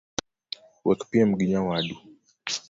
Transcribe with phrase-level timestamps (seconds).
[0.85, 1.95] Wekpiem gi nyawadu